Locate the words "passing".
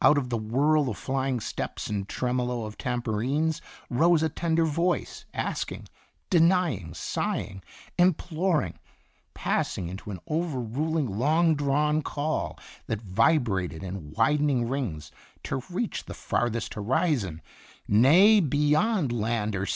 9.34-9.90